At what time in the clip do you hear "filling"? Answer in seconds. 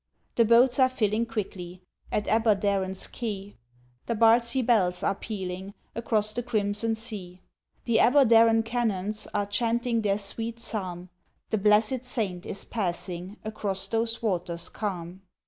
0.89-1.27